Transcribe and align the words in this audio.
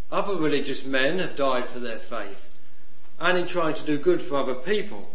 Other 0.10 0.36
religious 0.36 0.86
men 0.86 1.20
have 1.20 1.36
died 1.36 1.68
for 1.68 1.80
their 1.80 2.00
faith 2.00 2.49
and 3.20 3.38
in 3.38 3.48
trying 3.48 3.76
to 3.76 3.84
do 3.84 3.98
good 3.98 4.22
for 4.22 4.38
other 4.38 4.56
people. 4.56 5.10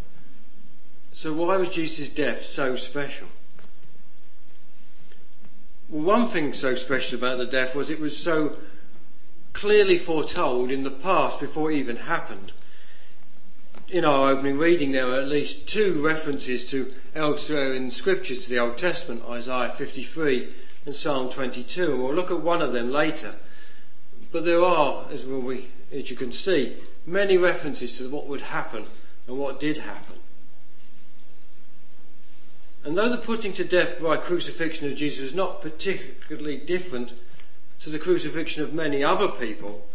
So 1.13 1.33
why 1.33 1.57
was 1.57 1.71
Jesus' 1.71 2.09
death 2.09 2.43
so 2.43 2.77
special? 2.77 3.29
Well, 5.89 6.03
one 6.03 6.27
thing 6.27 6.53
so 6.55 6.75
special 6.75 7.19
about 7.19 7.39
the 7.39 7.47
death 7.47 7.75
was 7.75 7.91
it 7.91 8.01
was 8.01 8.17
so 8.17 8.57
clearly 9.53 9.97
foretold 9.97 10.71
in 10.71 10.83
the 10.83 10.91
past 10.91 11.41
before 11.41 11.71
it 11.71 11.77
even 11.77 11.97
happened. 11.97 12.53
In 13.89 14.05
our 14.05 14.31
opening 14.31 14.59
reading, 14.59 14.93
there 14.93 15.09
are 15.09 15.21
at 15.21 15.29
least 15.29 15.69
two 15.69 16.05
references 16.05 16.65
to 16.71 16.93
elsewhere 17.15 17.75
in 17.75 17.87
the 17.87 17.93
scriptures 17.93 18.45
to 18.45 18.51
the 18.51 18.59
Old 18.59 18.77
Testament, 18.77 19.23
Isaiah 19.29 19.71
53 19.71 20.49
and 20.87 20.95
Psalm 20.95 21.31
22, 21.31 21.93
and 21.93 22.03
we'll 22.03 22.15
look 22.15 22.31
at 22.31 22.41
one 22.41 22.61
of 22.61 22.73
them 22.73 22.91
later. 22.91 23.37
But 24.33 24.45
there 24.45 24.63
are, 24.65 25.07
as, 25.13 25.25
we, 25.25 25.69
as 25.93 26.11
you 26.11 26.17
can 26.17 26.33
see, 26.33 26.77
many 27.07 27.37
references 27.37 27.99
to 27.99 28.09
what 28.09 28.27
would 28.27 28.41
happen 28.41 28.87
and 29.27 29.39
what 29.39 29.61
did 29.61 29.79
happen. 29.79 30.17
And 32.85 32.99
though 32.99 33.09
the 33.09 33.17
putting 33.17 33.55
to 33.55 33.65
death 33.65 34.01
by 34.01 34.19
crucifixion 34.19 34.87
of 34.87 34.97
Jesus 34.97 35.23
was 35.23 35.35
not 35.35 35.63
particularly 35.63 36.59
different 36.59 37.15
to 37.81 37.91
the 37.91 37.99
crucifixion 37.99 38.63
of 38.63 38.75
many 38.75 39.03
other 39.03 39.29
people, 39.29 39.87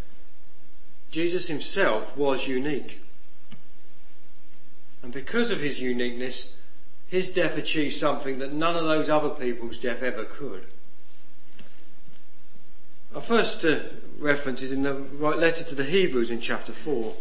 Jesus 1.12 1.47
himself 1.47 2.18
was 2.18 2.47
unique. 2.47 3.02
And 5.03 5.14
because 5.14 5.52
of 5.52 5.59
his 5.59 5.80
uniqueness, 5.80 6.53
his 7.08 7.30
death 7.30 7.58
achieved 7.58 7.96
something 7.96 8.40
that 8.40 8.53
none 8.53 8.76
of 8.76 8.86
those 8.86 9.09
other 9.09 9.30
people's 9.30 9.78
death 9.78 10.03
ever 10.03 10.26
could. 10.26 10.66
Our 13.16 13.22
first 13.22 13.66
uh, 13.66 13.80
reference 14.19 14.62
is 14.62 14.72
in 14.72 14.84
the 14.84 14.94
right 14.94 15.38
letter 15.38 15.63
to 15.63 15.75
the 15.75 15.84
Hebrews 15.84 16.31
in 16.31 16.41
chapter 16.41 16.72
4. 16.72 17.16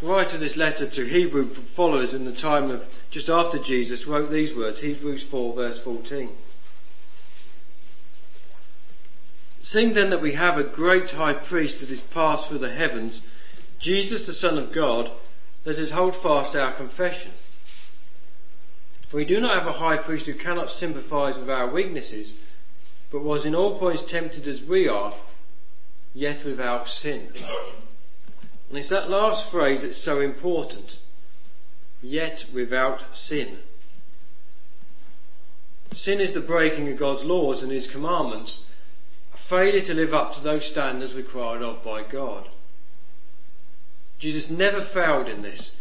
The 0.00 0.06
writer 0.06 0.34
of 0.34 0.40
this 0.40 0.56
letter 0.56 0.86
to 0.86 1.04
Hebrew 1.04 1.48
followers 1.48 2.12
in 2.12 2.24
the 2.24 2.32
time 2.32 2.70
of 2.70 2.92
just 3.10 3.28
after 3.28 3.58
Jesus 3.58 4.06
wrote 4.06 4.30
these 4.30 4.54
words, 4.54 4.80
Hebrews 4.80 5.22
4 5.22 5.54
verse 5.54 5.78
14. 5.78 6.30
Seeing 9.62 9.94
then 9.94 10.10
that 10.10 10.20
we 10.20 10.32
have 10.32 10.58
a 10.58 10.64
great 10.64 11.10
high 11.12 11.34
priest 11.34 11.80
that 11.80 11.90
is 11.90 12.00
passed 12.00 12.48
through 12.48 12.58
the 12.58 12.74
heavens, 12.74 13.22
Jesus 13.78 14.26
the 14.26 14.32
Son 14.32 14.58
of 14.58 14.72
God, 14.72 15.12
let 15.64 15.78
us 15.78 15.90
hold 15.90 16.16
fast 16.16 16.56
our 16.56 16.72
confession. 16.72 17.30
For 19.12 19.18
we 19.18 19.26
do 19.26 19.42
not 19.42 19.52
have 19.52 19.66
a 19.66 19.72
high 19.72 19.98
priest 19.98 20.24
who 20.24 20.32
cannot 20.32 20.70
sympathize 20.70 21.36
with 21.36 21.50
our 21.50 21.66
weaknesses, 21.66 22.32
but 23.10 23.20
was 23.20 23.44
in 23.44 23.54
all 23.54 23.78
points 23.78 24.00
tempted 24.00 24.48
as 24.48 24.62
we 24.62 24.88
are, 24.88 25.12
yet 26.14 26.46
without 26.46 26.88
sin. 26.88 27.28
And 28.70 28.78
it's 28.78 28.88
that 28.88 29.10
last 29.10 29.50
phrase 29.50 29.82
that's 29.82 29.98
so 29.98 30.22
important. 30.22 30.98
Yet 32.00 32.46
without 32.54 33.14
sin. 33.14 33.58
Sin 35.92 36.18
is 36.18 36.32
the 36.32 36.40
breaking 36.40 36.88
of 36.88 36.96
God's 36.96 37.22
laws 37.22 37.62
and 37.62 37.70
His 37.70 37.86
commandments, 37.86 38.64
a 39.34 39.36
failure 39.36 39.82
to 39.82 39.92
live 39.92 40.14
up 40.14 40.32
to 40.36 40.40
those 40.42 40.64
standards 40.64 41.12
required 41.12 41.60
of 41.60 41.84
by 41.84 42.02
God. 42.02 42.48
Jesus 44.18 44.48
never 44.48 44.80
failed 44.80 45.28
in 45.28 45.42
this, 45.42 45.72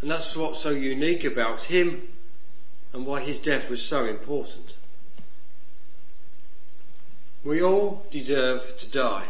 and 0.00 0.10
that's 0.10 0.34
what's 0.34 0.60
so 0.60 0.70
unique 0.70 1.22
about 1.22 1.64
Him 1.64 2.08
and 2.92 3.06
why 3.06 3.20
his 3.20 3.38
death 3.38 3.70
was 3.70 3.82
so 3.82 4.04
important. 4.04 4.74
We 7.44 7.62
all 7.62 8.04
deserve 8.10 8.76
to 8.78 8.86
die. 8.88 9.28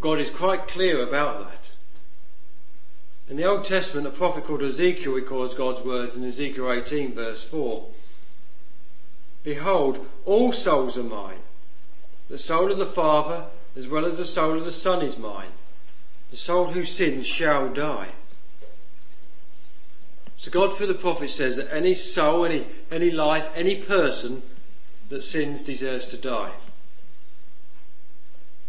God 0.00 0.20
is 0.20 0.30
quite 0.30 0.68
clear 0.68 1.02
about 1.02 1.48
that. 1.50 1.72
In 3.28 3.36
the 3.36 3.44
Old 3.44 3.64
Testament, 3.64 4.06
a 4.06 4.10
prophet 4.10 4.44
called 4.44 4.62
Ezekiel 4.62 5.12
records 5.12 5.54
God's 5.54 5.82
words 5.82 6.16
in 6.16 6.24
Ezekiel 6.24 6.72
18, 6.72 7.14
verse 7.14 7.44
4. 7.44 7.86
Behold, 9.42 10.06
all 10.24 10.52
souls 10.52 10.96
are 10.96 11.02
mine. 11.02 11.40
The 12.28 12.38
soul 12.38 12.70
of 12.70 12.78
the 12.78 12.86
Father, 12.86 13.46
as 13.76 13.88
well 13.88 14.04
as 14.04 14.16
the 14.16 14.24
soul 14.24 14.56
of 14.56 14.64
the 14.64 14.72
Son, 14.72 15.02
is 15.02 15.18
mine. 15.18 15.50
The 16.30 16.36
soul 16.36 16.66
who 16.66 16.84
sins 16.84 17.26
shall 17.26 17.68
die. 17.68 18.08
So 20.38 20.52
God 20.52 20.74
through 20.74 20.86
the 20.86 20.94
prophet 20.94 21.30
says 21.30 21.56
that 21.56 21.74
any 21.74 21.96
soul, 21.96 22.44
any, 22.44 22.64
any 22.92 23.10
life, 23.10 23.50
any 23.56 23.74
person 23.74 24.42
that 25.08 25.24
sins 25.24 25.62
deserves 25.62 26.06
to 26.06 26.16
die. 26.16 26.52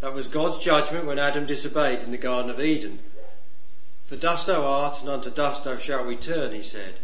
That 0.01 0.16
was 0.16 0.27
God's 0.27 0.57
judgment 0.57 1.06
when 1.06 1.19
Adam 1.19 1.45
disobeyed 1.45 2.01
in 2.01 2.10
the 2.10 2.18
Garden 2.18 2.50
of 2.50 2.60
Eden. 2.60 3.00
For 4.07 4.16
dust 4.16 4.48
thou 4.48 4.66
art, 4.66 5.01
and 5.01 5.10
unto 5.10 5.30
dust 5.30 5.66
thou 5.66 5.77
shalt 5.77 6.07
return, 6.07 6.54
he 6.54 6.63
said. 6.63 6.95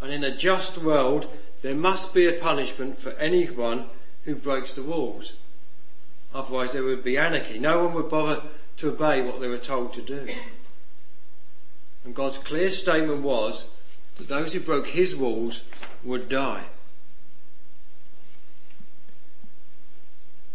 And 0.00 0.12
in 0.12 0.24
a 0.24 0.36
just 0.36 0.76
world, 0.78 1.28
there 1.62 1.76
must 1.76 2.12
be 2.12 2.26
a 2.26 2.32
punishment 2.32 2.98
for 2.98 3.10
anyone 3.12 3.86
who 4.24 4.34
breaks 4.34 4.72
the 4.72 4.82
rules. 4.82 5.34
Otherwise, 6.34 6.72
there 6.72 6.82
would 6.82 7.04
be 7.04 7.16
anarchy. 7.16 7.60
No 7.60 7.84
one 7.84 7.94
would 7.94 8.08
bother 8.08 8.42
to 8.78 8.88
obey 8.88 9.22
what 9.22 9.40
they 9.40 9.48
were 9.48 9.56
told 9.56 9.92
to 9.94 10.02
do. 10.02 10.26
And 12.08 12.16
God's 12.16 12.38
clear 12.38 12.70
statement 12.70 13.20
was 13.20 13.66
that 14.16 14.28
those 14.28 14.54
who 14.54 14.60
broke 14.60 14.86
his 14.88 15.14
rules 15.14 15.62
would 16.02 16.30
die. 16.30 16.64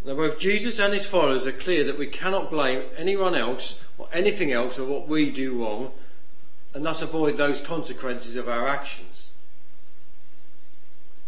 Now, 0.04 0.16
both 0.16 0.40
Jesus 0.40 0.80
and 0.80 0.96
his 0.96 1.06
followers 1.06 1.46
are 1.46 1.52
clear 1.52 1.84
that 1.84 2.00
we 2.00 2.08
cannot 2.08 2.50
blame 2.50 2.82
anyone 2.98 3.36
else 3.36 3.76
or 4.00 4.08
anything 4.12 4.52
else 4.52 4.78
for 4.78 4.84
what 4.84 5.08
we 5.08 5.30
do 5.30 5.62
wrong 5.62 5.92
and 6.74 6.84
thus 6.84 7.04
avoid 7.04 7.38
those 7.38 7.62
consequences 7.62 8.36
of 8.36 8.50
our 8.50 8.68
actions. 8.68 9.30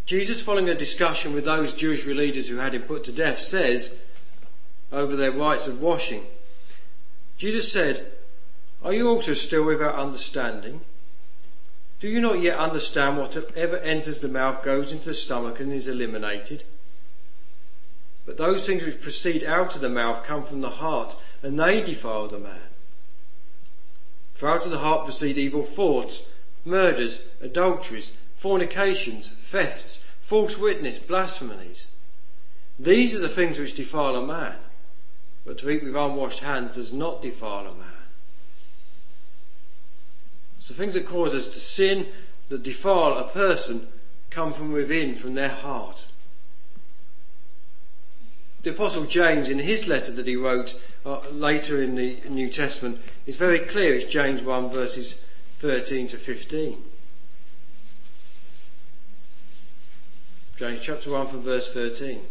Jesus, 0.06 0.40
following 0.40 0.68
a 0.68 0.74
discussion 0.74 1.34
with 1.34 1.44
those 1.44 1.72
Jewish 1.72 2.04
leaders 2.04 2.48
who 2.48 2.56
had 2.56 2.74
him 2.74 2.82
put 2.82 3.04
to 3.04 3.12
death, 3.12 3.38
says, 3.38 3.92
over 4.90 5.14
their 5.14 5.30
rites 5.30 5.68
of 5.68 5.80
washing, 5.80 6.26
Jesus 7.36 7.70
said, 7.70 8.12
Are 8.82 8.92
you 8.92 9.08
also 9.08 9.34
still 9.34 9.64
without 9.64 9.94
understanding? 9.94 10.80
Do 11.98 12.08
you 12.08 12.20
not 12.20 12.40
yet 12.40 12.58
understand 12.58 13.16
whatever 13.16 13.78
enters 13.78 14.20
the 14.20 14.28
mouth 14.28 14.62
goes 14.62 14.92
into 14.92 15.06
the 15.06 15.14
stomach 15.14 15.60
and 15.60 15.72
is 15.72 15.88
eliminated? 15.88 16.64
But 18.26 18.36
those 18.36 18.66
things 18.66 18.84
which 18.84 19.00
proceed 19.00 19.42
out 19.44 19.74
of 19.74 19.80
the 19.80 19.88
mouth 19.88 20.24
come 20.24 20.44
from 20.44 20.60
the 20.60 20.70
heart, 20.70 21.16
and 21.42 21.58
they 21.58 21.80
defile 21.80 22.28
the 22.28 22.38
man. 22.38 22.68
For 24.34 24.48
out 24.48 24.66
of 24.66 24.70
the 24.70 24.80
heart 24.80 25.04
proceed 25.04 25.38
evil 25.38 25.62
thoughts, 25.62 26.22
murders, 26.64 27.22
adulteries, 27.40 28.12
fornications, 28.34 29.30
thefts, 29.40 30.00
false 30.20 30.58
witness, 30.58 30.98
blasphemies. 30.98 31.86
These 32.78 33.14
are 33.14 33.20
the 33.20 33.28
things 33.28 33.58
which 33.58 33.74
defile 33.74 34.16
a 34.16 34.26
man, 34.26 34.58
but 35.46 35.56
to 35.58 35.70
eat 35.70 35.82
with 35.82 35.96
unwashed 35.96 36.40
hands 36.40 36.74
does 36.74 36.92
not 36.92 37.22
defile 37.22 37.66
a 37.66 37.74
man. 37.74 37.95
So 40.66 40.74
things 40.74 40.94
that 40.94 41.06
cause 41.06 41.32
us 41.32 41.46
to 41.50 41.60
sin, 41.60 42.08
that 42.48 42.64
defile 42.64 43.16
a 43.18 43.28
person, 43.28 43.86
come 44.30 44.52
from 44.52 44.72
within, 44.72 45.14
from 45.14 45.34
their 45.34 45.48
heart. 45.48 46.06
The 48.64 48.70
Apostle 48.70 49.04
James, 49.04 49.48
in 49.48 49.60
his 49.60 49.86
letter 49.86 50.10
that 50.10 50.26
he 50.26 50.34
wrote 50.34 50.74
uh, 51.04 51.20
later 51.30 51.80
in 51.80 51.94
the 51.94 52.20
New 52.28 52.48
Testament, 52.48 53.00
is 53.26 53.36
very 53.36 53.60
clear. 53.60 53.94
It's 53.94 54.06
James 54.06 54.42
1, 54.42 54.68
verses 54.70 55.14
13 55.58 56.08
to 56.08 56.16
15. 56.16 56.82
James 60.56 60.80
chapter 60.82 61.12
1 61.12 61.28
from 61.28 61.42
verse 61.42 61.72
13. 61.72 62.22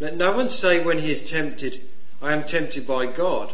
Let 0.00 0.16
no 0.16 0.32
one 0.32 0.48
say 0.48 0.82
when 0.82 1.00
he 1.00 1.12
is 1.12 1.20
tempted, 1.20 1.82
I 2.22 2.32
am 2.32 2.44
tempted 2.44 2.86
by 2.86 3.04
God. 3.04 3.52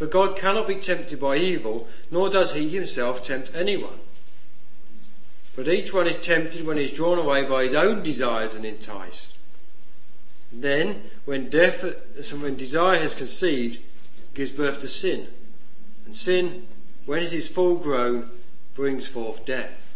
For 0.00 0.06
God 0.06 0.34
cannot 0.34 0.66
be 0.66 0.76
tempted 0.76 1.20
by 1.20 1.36
evil, 1.36 1.86
nor 2.10 2.30
does 2.30 2.54
he 2.54 2.70
himself 2.70 3.22
tempt 3.22 3.50
anyone. 3.54 4.00
But 5.54 5.68
each 5.68 5.92
one 5.92 6.06
is 6.06 6.16
tempted 6.16 6.66
when 6.66 6.78
he 6.78 6.84
is 6.84 6.92
drawn 6.92 7.18
away 7.18 7.42
by 7.42 7.64
his 7.64 7.74
own 7.74 8.02
desires 8.02 8.54
and 8.54 8.64
enticed. 8.64 9.34
Then, 10.50 11.10
when 11.26 11.50
death, 11.50 11.84
when 12.32 12.56
desire 12.56 12.98
has 12.98 13.14
conceived, 13.14 13.78
gives 14.32 14.50
birth 14.50 14.80
to 14.80 14.88
sin. 14.88 15.28
And 16.06 16.16
sin, 16.16 16.66
when 17.04 17.22
it 17.22 17.34
is 17.34 17.46
full 17.46 17.74
grown, 17.74 18.30
brings 18.74 19.06
forth 19.06 19.44
death. 19.44 19.92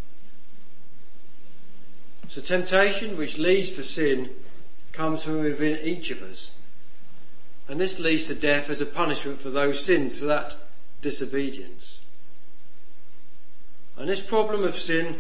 So 2.29 2.43
temptation 2.43 3.17
which 3.17 3.39
leads 3.39 3.73
to 3.73 3.83
sin 3.83 4.29
comes 4.93 5.25
from 5.25 5.41
within 5.41 5.79
each 5.83 6.11
of 6.11 6.23
us. 6.23 6.51
And 7.69 7.81
this 7.81 7.99
leads 7.99 8.27
to 8.27 8.35
death 8.35 8.69
as 8.69 8.81
a 8.81 8.87
punishment 8.87 9.41
for 9.41 9.51
those 9.51 9.85
sins, 9.85 10.19
for 10.19 10.27
that 10.27 10.57
disobedience. 11.01 12.01
And 13.97 14.09
this 14.09 14.21
problem 14.21 14.65
of 14.65 14.77
sin 14.77 15.17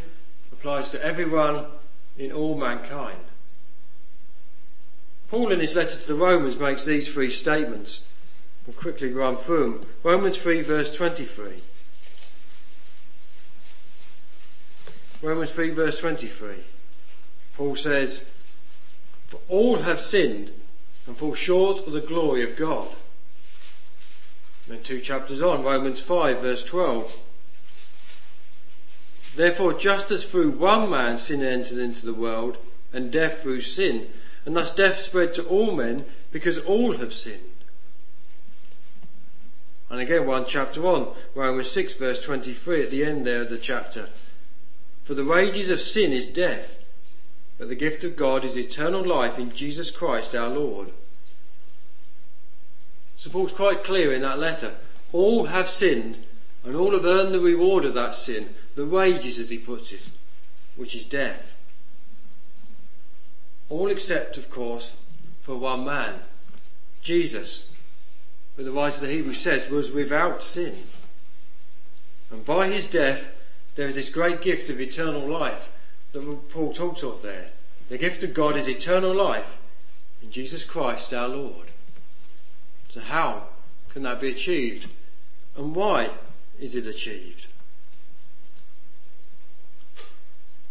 applies 0.52 0.88
to 0.90 1.02
everyone 1.02 1.66
in 2.18 2.32
all 2.32 2.56
mankind. 2.56 3.18
Paul, 5.30 5.52
in 5.52 5.60
his 5.60 5.74
letter 5.74 5.98
to 5.98 6.06
the 6.06 6.14
Romans, 6.14 6.58
makes 6.58 6.84
these 6.84 7.12
three 7.12 7.30
statements. 7.30 8.02
We'll 8.66 8.76
quickly 8.76 9.12
run 9.12 9.36
through 9.36 9.78
them. 9.78 9.86
Romans 10.02 10.36
3, 10.38 10.62
verse 10.62 10.94
23. 10.94 11.62
Romans 15.22 15.50
3, 15.50 15.70
verse 15.70 15.98
23. 15.98 16.54
Paul 17.56 17.76
says, 17.76 18.24
For 19.26 19.40
all 19.48 19.76
have 19.76 20.00
sinned 20.00 20.52
and 21.06 21.16
fall 21.16 21.34
short 21.34 21.86
of 21.86 21.92
the 21.92 22.00
glory 22.00 22.42
of 22.42 22.56
God. 22.56 22.88
Then 24.66 24.82
two 24.82 25.00
chapters 25.00 25.42
on, 25.42 25.62
Romans 25.62 26.00
5, 26.00 26.40
verse 26.40 26.64
12. 26.64 27.18
Therefore, 29.36 29.74
just 29.74 30.10
as 30.10 30.24
through 30.24 30.50
one 30.50 30.88
man 30.88 31.16
sin 31.16 31.42
entered 31.42 31.78
into 31.78 32.06
the 32.06 32.14
world, 32.14 32.56
and 32.92 33.10
death 33.10 33.42
through 33.42 33.60
sin, 33.60 34.06
and 34.46 34.56
thus 34.56 34.70
death 34.70 35.00
spread 35.00 35.34
to 35.34 35.44
all 35.44 35.72
men 35.72 36.04
because 36.30 36.58
all 36.58 36.96
have 36.96 37.12
sinned. 37.12 37.40
And 39.90 40.00
again, 40.00 40.26
one 40.26 40.44
chapter 40.46 40.86
on, 40.86 41.14
Romans 41.34 41.70
6, 41.70 41.94
verse 41.94 42.20
23, 42.20 42.84
at 42.84 42.90
the 42.90 43.04
end 43.04 43.26
there 43.26 43.42
of 43.42 43.50
the 43.50 43.58
chapter. 43.58 44.08
For 45.02 45.14
the 45.14 45.24
wages 45.24 45.68
of 45.68 45.80
sin 45.80 46.12
is 46.12 46.26
death, 46.26 46.78
but 47.58 47.68
the 47.68 47.74
gift 47.74 48.04
of 48.04 48.16
God 48.16 48.44
is 48.44 48.56
eternal 48.56 49.04
life 49.04 49.38
in 49.38 49.52
Jesus 49.52 49.90
Christ 49.90 50.34
our 50.34 50.48
Lord. 50.48 50.88
So 53.16 53.30
Paul's 53.30 53.52
quite 53.52 53.84
clear 53.84 54.12
in 54.12 54.22
that 54.22 54.40
letter. 54.40 54.74
All 55.12 55.46
have 55.46 55.68
sinned, 55.68 56.18
and 56.64 56.74
all 56.74 56.92
have 56.92 57.04
earned 57.04 57.32
the 57.32 57.40
reward 57.40 57.84
of 57.84 57.94
that 57.94 58.14
sin, 58.14 58.54
the 58.74 58.86
wages, 58.86 59.38
as 59.38 59.50
he 59.50 59.58
puts 59.58 59.92
it, 59.92 60.10
which 60.74 60.96
is 60.96 61.04
death. 61.04 61.54
All 63.68 63.88
except, 63.88 64.36
of 64.36 64.50
course, 64.50 64.94
for 65.42 65.56
one 65.56 65.84
man, 65.84 66.20
Jesus, 67.02 67.66
who 68.56 68.64
the 68.64 68.72
writer 68.72 68.96
of 68.96 69.02
the 69.02 69.10
Hebrews 69.10 69.38
says 69.38 69.70
was 69.70 69.92
without 69.92 70.42
sin. 70.42 70.76
And 72.30 72.44
by 72.44 72.68
his 72.68 72.86
death, 72.86 73.28
there 73.76 73.86
is 73.86 73.94
this 73.94 74.08
great 74.08 74.42
gift 74.42 74.70
of 74.70 74.80
eternal 74.80 75.26
life 75.28 75.68
that 76.14 76.48
Paul 76.48 76.72
talks 76.72 77.02
of 77.02 77.22
there. 77.22 77.48
The 77.88 77.98
gift 77.98 78.22
of 78.22 78.32
God 78.32 78.56
is 78.56 78.68
eternal 78.68 79.12
life 79.12 79.58
in 80.22 80.30
Jesus 80.30 80.64
Christ 80.64 81.12
our 81.12 81.28
Lord. 81.28 81.72
So 82.88 83.00
how 83.00 83.48
can 83.90 84.04
that 84.04 84.20
be 84.20 84.30
achieved? 84.30 84.88
And 85.56 85.74
why 85.74 86.10
is 86.60 86.74
it 86.74 86.86
achieved? 86.86 87.48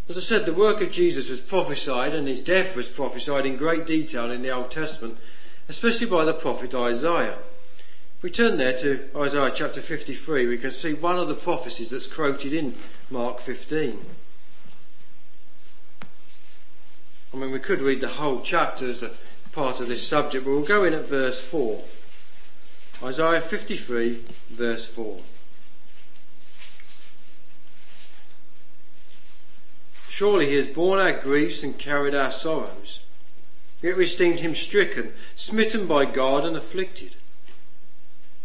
As 0.10 0.18
I 0.18 0.22
said, 0.22 0.46
the 0.46 0.54
work 0.54 0.82
of 0.82 0.92
Jesus 0.92 1.30
was 1.30 1.40
prophesied 1.40 2.16
and 2.16 2.28
his 2.28 2.42
death 2.42 2.76
was 2.76 2.90
prophesied 2.90 3.46
in 3.46 3.58
great 3.58 3.86
detail 3.86 4.32
in 4.32 4.42
the 4.42 4.50
Old 4.50 4.72
Testament, 4.72 5.18
especially 5.70 6.08
by 6.08 6.26
the 6.26 6.34
prophet 6.34 6.74
Isaiah. 6.74 7.38
If 8.18 8.24
we 8.24 8.32
turn 8.32 8.58
there 8.58 8.78
to 8.78 9.10
Isaiah 9.16 9.52
chapter 9.54 9.82
53, 9.82 10.48
we 10.48 10.58
can 10.58 10.72
see 10.72 10.94
one 10.94 11.20
of 11.20 11.28
the 11.28 11.36
prophecies 11.36 11.90
that's 11.90 12.08
quoted 12.08 12.54
in 12.54 12.76
Mark 13.10 13.40
15. 13.42 14.06
I 17.34 17.38
mean, 17.38 17.52
we 17.52 17.60
could 17.60 17.82
read 17.82 18.00
the 18.00 18.10
whole 18.10 18.42
chapter 18.42 18.88
as 18.88 19.02
a 19.02 19.12
part 19.52 19.80
of 19.80 19.88
this 19.88 20.08
subject, 20.08 20.46
but 20.46 20.52
we'll 20.52 20.62
go 20.62 20.84
in 20.84 20.94
at 20.94 21.08
verse 21.08 21.42
4. 21.42 21.82
Isaiah 23.02 23.42
53, 23.42 24.24
verse 24.52 24.86
4. 24.86 25.20
Surely 30.08 30.50
he 30.50 30.56
has 30.56 30.68
borne 30.68 31.00
our 31.00 31.12
griefs 31.12 31.64
and 31.64 31.78
carried 31.80 32.14
our 32.14 32.32
sorrows. 32.32 33.00
Yet 33.82 33.98
we 33.98 34.06
esteemed 34.06 34.42
him 34.42 34.54
stricken, 34.54 35.12
smitten 35.36 35.88
by 35.88 36.06
God, 36.06 36.46
and 36.46 36.56
afflicted. 36.56 37.16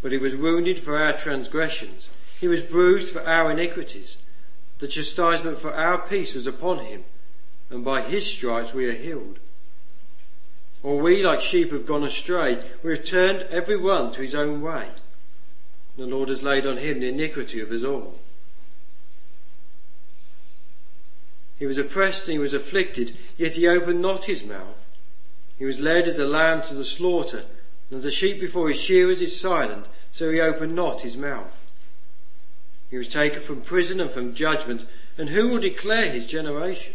But 0.00 0.12
he 0.12 0.18
was 0.18 0.35
wounded 0.35 0.78
for 0.78 0.97
our 0.97 1.12
transgressions, 1.12 2.09
he 2.40 2.49
was 2.49 2.62
bruised 2.62 3.12
for 3.12 3.23
our 3.23 3.50
iniquities. 3.50 4.16
The 4.78 4.88
chastisement 4.88 5.59
for 5.59 5.75
our 5.75 5.99
peace 5.99 6.35
was 6.35 6.47
upon 6.47 6.78
him, 6.87 7.04
and 7.71 7.85
by 7.85 8.01
his 8.03 8.27
stripes 8.27 8.73
we 8.73 8.87
are 8.87 8.93
healed. 8.93 9.39
Or 10.83 10.99
we, 10.99 11.23
like 11.23 11.41
sheep, 11.41 11.73
have 11.73 11.87
gone 11.87 12.05
astray. 12.05 12.63
We 12.83 12.93
have 12.97 13.05
turned 13.05 13.43
every 13.51 13.77
one 13.77 14.13
to 14.13 14.23
his 14.23 14.35
own 14.35 14.63
way. 14.63 14.89
The 15.97 16.07
Lord 16.07 16.29
has 16.29 16.43
laid 16.43 16.67
on 16.67 16.77
him 16.77 17.01
the 17.01 17.09
iniquity 17.09 17.61
of 17.61 17.73
us 17.73 17.83
all. 17.83 18.19
He 21.59 21.67
was 21.67 21.77
oppressed 21.77 22.29
and 22.29 22.35
he 22.35 22.39
was 22.39 22.55
afflicted, 22.55 23.17
yet 23.37 23.53
he 23.53 23.67
opened 23.67 24.01
not 24.01 24.27
his 24.27 24.45
mouth. 24.45 24.79
He 25.59 25.65
was 25.65 25.81
led 25.81 26.07
as 26.07 26.19
a 26.19 26.27
lamb 26.27 26.63
to 26.63 26.75
the 26.75 26.85
slaughter, 26.85 27.45
and 27.91 27.99
as 27.99 28.05
a 28.05 28.13
sheep 28.13 28.39
before 28.39 28.69
his 28.69 28.81
shearers 28.81 29.21
is 29.21 29.39
silent, 29.39 29.87
so 30.13 30.31
he 30.31 30.41
opened 30.41 30.77
not 30.77 31.01
his 31.01 31.17
mouth. 31.17 31.53
He 32.91 32.97
was 32.97 33.09
taken 33.09 33.41
from 33.41 33.63
prison 33.63 34.01
and 34.01 34.11
from 34.11 34.35
judgment, 34.35 34.87
and 35.19 35.31
who 35.31 35.49
will 35.49 35.59
declare 35.59 36.11
his 36.11 36.27
generation? 36.27 36.95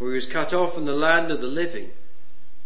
For 0.00 0.08
he 0.08 0.14
was 0.14 0.26
cut 0.26 0.54
off 0.54 0.72
from 0.72 0.86
the 0.86 0.94
land 0.94 1.30
of 1.30 1.42
the 1.42 1.46
living. 1.46 1.90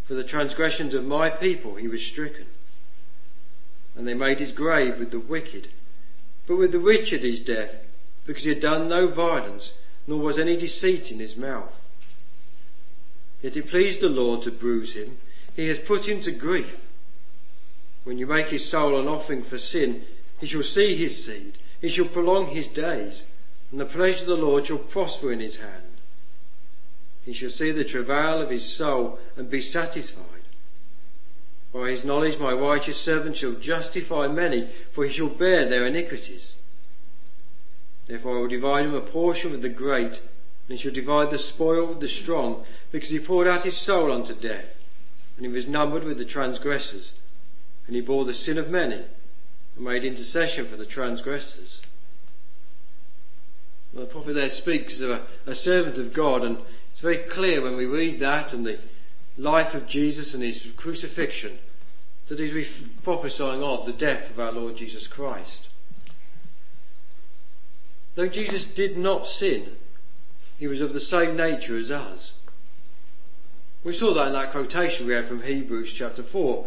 For 0.04 0.14
the 0.14 0.22
transgressions 0.22 0.94
of 0.94 1.04
my 1.04 1.28
people 1.28 1.74
he 1.74 1.88
was 1.88 2.00
stricken. 2.00 2.46
And 3.96 4.06
they 4.06 4.14
made 4.14 4.38
his 4.38 4.52
grave 4.52 5.00
with 5.00 5.10
the 5.10 5.18
wicked, 5.18 5.66
but 6.46 6.54
with 6.54 6.70
the 6.70 6.78
rich 6.78 7.12
at 7.12 7.24
his 7.24 7.40
death, 7.40 7.78
because 8.24 8.44
he 8.44 8.50
had 8.50 8.60
done 8.60 8.86
no 8.86 9.08
violence 9.08 9.72
nor 10.06 10.20
was 10.20 10.38
any 10.38 10.56
deceit 10.56 11.10
in 11.10 11.18
his 11.18 11.34
mouth. 11.34 11.74
Yet 13.42 13.56
it 13.56 13.68
pleased 13.68 14.00
the 14.00 14.08
Lord 14.08 14.42
to 14.42 14.52
bruise 14.52 14.94
him. 14.94 15.18
He 15.56 15.66
has 15.66 15.80
put 15.80 16.08
him 16.08 16.20
to 16.20 16.30
grief. 16.30 16.82
When 18.04 18.16
you 18.16 18.28
make 18.28 18.50
his 18.50 18.64
soul 18.64 18.96
an 18.96 19.08
offering 19.08 19.42
for 19.42 19.58
sin, 19.58 20.04
he 20.38 20.46
shall 20.46 20.62
see 20.62 20.94
his 20.94 21.24
seed. 21.24 21.58
He 21.80 21.88
shall 21.88 22.06
prolong 22.06 22.50
his 22.50 22.68
days, 22.68 23.24
and 23.72 23.80
the 23.80 23.86
pleasure 23.86 24.20
of 24.20 24.26
the 24.26 24.36
Lord 24.36 24.68
shall 24.68 24.78
prosper 24.78 25.32
in 25.32 25.40
his 25.40 25.56
hand. 25.56 25.83
He 27.24 27.32
shall 27.32 27.50
see 27.50 27.70
the 27.70 27.84
travail 27.84 28.42
of 28.42 28.50
his 28.50 28.64
soul 28.64 29.18
and 29.36 29.48
be 29.48 29.60
satisfied. 29.60 30.24
By 31.72 31.90
his 31.90 32.04
knowledge 32.04 32.38
my 32.38 32.52
righteous 32.52 33.00
servant 33.00 33.36
shall 33.36 33.54
justify 33.54 34.28
many, 34.28 34.68
for 34.92 35.04
he 35.04 35.10
shall 35.10 35.28
bear 35.28 35.68
their 35.68 35.86
iniquities. 35.86 36.54
Therefore 38.06 38.36
I 38.36 38.40
will 38.40 38.48
divide 38.48 38.84
him 38.84 38.94
a 38.94 39.00
portion 39.00 39.50
with 39.50 39.62
the 39.62 39.68
great, 39.68 40.20
and 40.68 40.68
he 40.68 40.76
shall 40.76 40.92
divide 40.92 41.30
the 41.30 41.38
spoil 41.38 41.86
with 41.86 42.00
the 42.00 42.08
strong, 42.08 42.64
because 42.92 43.08
he 43.08 43.18
poured 43.18 43.48
out 43.48 43.64
his 43.64 43.76
soul 43.76 44.12
unto 44.12 44.34
death, 44.34 44.76
and 45.36 45.46
he 45.46 45.52
was 45.52 45.66
numbered 45.66 46.04
with 46.04 46.18
the 46.18 46.24
transgressors, 46.24 47.12
and 47.86 47.96
he 47.96 48.02
bore 48.02 48.24
the 48.24 48.34
sin 48.34 48.58
of 48.58 48.70
many, 48.70 49.02
and 49.74 49.84
made 49.84 50.04
intercession 50.04 50.66
for 50.66 50.76
the 50.76 50.86
transgressors. 50.86 51.80
Well, 53.92 54.04
the 54.04 54.10
prophet 54.10 54.34
there 54.34 54.50
speaks 54.50 55.00
of 55.00 55.10
a, 55.10 55.22
a 55.46 55.54
servant 55.54 55.98
of 55.98 56.12
God, 56.12 56.44
and 56.44 56.58
very 57.04 57.18
clear 57.18 57.60
when 57.60 57.76
we 57.76 57.84
read 57.84 58.18
that 58.18 58.54
and 58.54 58.64
the 58.64 58.78
life 59.36 59.74
of 59.74 59.86
Jesus 59.86 60.32
and 60.32 60.42
his 60.42 60.72
crucifixion 60.74 61.58
that 62.28 62.38
he's 62.38 62.80
prophesying 63.02 63.62
of 63.62 63.84
the 63.84 63.92
death 63.92 64.30
of 64.30 64.40
our 64.40 64.52
Lord 64.52 64.74
Jesus 64.76 65.06
Christ. 65.06 65.68
Though 68.14 68.26
Jesus 68.26 68.64
did 68.64 68.96
not 68.96 69.26
sin, 69.26 69.76
he 70.58 70.66
was 70.66 70.80
of 70.80 70.94
the 70.94 71.00
same 71.00 71.36
nature 71.36 71.76
as 71.76 71.90
us. 71.90 72.32
We 73.82 73.92
saw 73.92 74.14
that 74.14 74.28
in 74.28 74.32
that 74.32 74.50
quotation 74.50 75.06
we 75.06 75.12
had 75.12 75.26
from 75.26 75.42
Hebrews 75.42 75.92
chapter 75.92 76.22
4. 76.22 76.66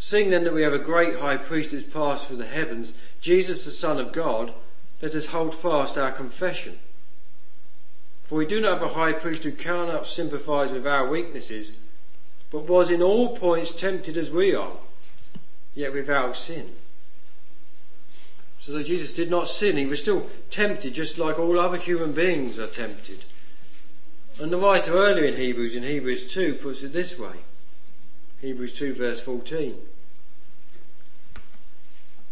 Seeing 0.00 0.30
then 0.30 0.42
that 0.42 0.54
we 0.54 0.62
have 0.62 0.72
a 0.72 0.78
great 0.78 1.20
high 1.20 1.36
priest 1.36 1.70
that 1.70 1.76
is 1.76 1.84
passed 1.84 2.26
through 2.26 2.38
the 2.38 2.46
heavens, 2.46 2.94
Jesus 3.20 3.64
the 3.64 3.70
Son 3.70 4.00
of 4.00 4.12
God, 4.12 4.52
let 5.00 5.14
us 5.14 5.26
hold 5.26 5.54
fast 5.54 5.96
our 5.96 6.10
confession. 6.10 6.80
For 8.30 8.36
we 8.36 8.46
do 8.46 8.60
not 8.60 8.74
have 8.74 8.82
a 8.88 8.94
high 8.94 9.12
priest 9.12 9.42
who 9.42 9.50
cannot 9.50 10.06
sympathize 10.06 10.70
with 10.70 10.86
our 10.86 11.08
weaknesses, 11.10 11.72
but 12.52 12.68
was 12.68 12.88
in 12.88 13.02
all 13.02 13.36
points 13.36 13.72
tempted 13.72 14.16
as 14.16 14.30
we 14.30 14.54
are, 14.54 14.76
yet 15.74 15.92
without 15.92 16.36
sin. 16.36 16.70
So 18.60 18.70
that 18.70 18.86
Jesus 18.86 19.12
did 19.12 19.30
not 19.30 19.48
sin, 19.48 19.76
he 19.76 19.84
was 19.84 19.98
still 19.98 20.30
tempted 20.48 20.94
just 20.94 21.18
like 21.18 21.40
all 21.40 21.58
other 21.58 21.76
human 21.76 22.12
beings 22.12 22.56
are 22.56 22.68
tempted. 22.68 23.24
And 24.38 24.52
the 24.52 24.58
writer 24.58 24.92
earlier 24.92 25.24
in 25.24 25.34
Hebrews, 25.34 25.74
in 25.74 25.82
Hebrews 25.82 26.32
2, 26.32 26.54
puts 26.54 26.84
it 26.84 26.92
this 26.92 27.18
way. 27.18 27.34
Hebrews 28.40 28.74
2 28.74 28.94
verse 28.94 29.20
14. 29.20 29.76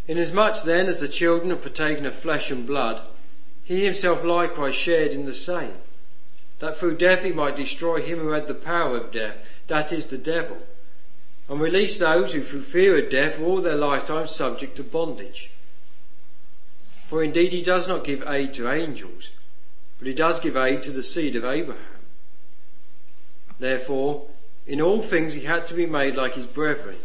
Inasmuch 0.06 0.62
then 0.62 0.86
as 0.86 1.00
the 1.00 1.08
children 1.08 1.50
have 1.50 1.62
partaken 1.62 2.06
of 2.06 2.14
flesh 2.14 2.52
and 2.52 2.64
blood, 2.64 3.02
he 3.64 3.84
himself 3.84 4.22
likewise 4.22 4.76
shared 4.76 5.12
in 5.12 5.26
the 5.26 5.34
same, 5.34 5.74
that 6.58 6.76
through 6.76 6.96
death 6.96 7.22
he 7.22 7.32
might 7.32 7.56
destroy 7.56 8.02
him 8.02 8.18
who 8.18 8.30
had 8.30 8.46
the 8.46 8.54
power 8.54 8.96
of 8.96 9.12
death, 9.12 9.38
that 9.68 9.92
is 9.92 10.06
the 10.06 10.18
devil, 10.18 10.58
and 11.48 11.60
release 11.60 11.98
those 11.98 12.32
who 12.32 12.42
through 12.42 12.62
fear 12.62 12.98
of 12.98 13.10
death 13.10 13.38
were 13.38 13.46
all 13.46 13.60
their 13.60 13.76
lifetime 13.76 14.26
subject 14.26 14.76
to 14.76 14.82
bondage. 14.82 15.50
For 17.04 17.22
indeed 17.22 17.52
he 17.52 17.62
does 17.62 17.88
not 17.88 18.04
give 18.04 18.26
aid 18.26 18.52
to 18.54 18.70
angels, 18.70 19.30
but 19.98 20.08
he 20.08 20.14
does 20.14 20.40
give 20.40 20.56
aid 20.56 20.82
to 20.82 20.90
the 20.90 21.02
seed 21.02 21.36
of 21.36 21.44
Abraham. 21.44 21.84
Therefore, 23.58 24.26
in 24.66 24.80
all 24.80 25.00
things 25.00 25.32
he 25.32 25.40
had 25.40 25.66
to 25.68 25.74
be 25.74 25.86
made 25.86 26.16
like 26.16 26.34
his 26.34 26.46
brethren, 26.46 26.96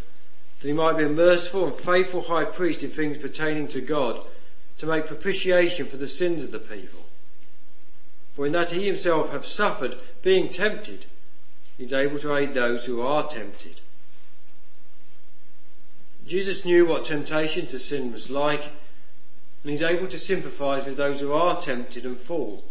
that 0.60 0.68
he 0.68 0.74
might 0.74 0.98
be 0.98 1.06
a 1.06 1.10
merciful 1.10 1.66
and 1.66 1.74
faithful 1.74 2.24
high 2.24 2.46
priest 2.46 2.84
in 2.84 2.90
things 2.90 3.18
pertaining 3.18 3.68
to 3.70 3.82
God, 3.82 4.20
to 4.78 4.86
make 4.86 5.08
propitiation 5.08 5.86
for 5.86 5.98
the 5.98 6.08
sins 6.08 6.44
of 6.44 6.52
the 6.52 6.60
people. 6.60 7.03
For 8.34 8.46
in 8.46 8.52
that 8.54 8.72
he 8.72 8.86
himself 8.86 9.32
have 9.32 9.46
suffered, 9.46 9.98
being 10.22 10.50
tempted, 10.50 11.06
he 11.78 11.86
is 11.86 11.94
able 11.94 12.20
to 12.20 12.36
aid 12.36 12.54
those 12.54 12.86
who 12.86 13.02
are 13.02 13.28
tempted. 13.28 13.80
Jesus 16.28 16.66
knew 16.66 16.86
what 16.86 17.06
temptation 17.06 17.68
to 17.68 17.80
sin 17.80 18.12
was 18.12 18.30
like 18.30 18.72
and 19.64 19.72
he's 19.72 19.82
able 19.82 20.08
to 20.08 20.20
sympathize 20.20 20.86
with 20.86 20.98
those 20.98 21.22
who 21.22 21.32
are 21.32 21.60
tempted 21.60 22.06
and 22.06 22.18
fall. 22.18 22.64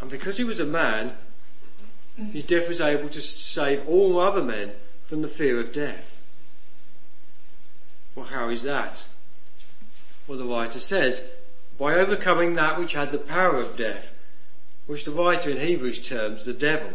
And 0.00 0.10
because 0.10 0.38
he 0.38 0.44
was 0.44 0.58
a 0.58 0.64
man, 0.64 1.12
his 2.32 2.44
death 2.44 2.66
was 2.66 2.80
able 2.80 3.10
to 3.10 3.20
save 3.20 3.86
all 3.86 4.18
other 4.18 4.42
men 4.42 4.72
from 5.04 5.20
the 5.20 5.28
fear 5.28 5.60
of 5.60 5.72
death. 5.72 6.18
Well, 8.14 8.26
how 8.26 8.48
is 8.48 8.62
that? 8.62 9.04
Well, 10.26 10.38
the 10.38 10.44
writer 10.44 10.78
says, 10.78 11.22
by 11.82 11.94
overcoming 11.94 12.52
that 12.52 12.78
which 12.78 12.92
had 12.92 13.10
the 13.10 13.18
power 13.18 13.56
of 13.56 13.76
death, 13.76 14.12
which 14.86 15.04
the 15.04 15.10
writer 15.10 15.50
in 15.50 15.56
Hebrews 15.56 15.98
terms 15.98 16.44
the 16.44 16.52
devil. 16.52 16.92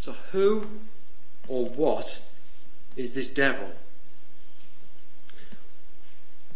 So, 0.00 0.14
who 0.32 0.68
or 1.46 1.66
what 1.66 2.20
is 2.96 3.10
this 3.10 3.28
devil? 3.28 3.72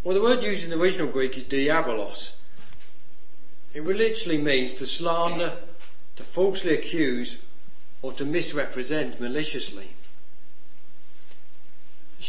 Well, 0.02 0.14
the 0.14 0.22
word 0.22 0.42
used 0.42 0.64
in 0.64 0.70
the 0.70 0.78
original 0.78 1.08
Greek 1.08 1.36
is 1.36 1.44
diabolos. 1.44 2.30
It 3.74 3.84
literally 3.84 4.38
means 4.38 4.72
to 4.74 4.86
slander, 4.86 5.58
to 6.16 6.22
falsely 6.22 6.72
accuse, 6.72 7.36
or 8.00 8.14
to 8.14 8.24
misrepresent 8.24 9.20
maliciously. 9.20 9.88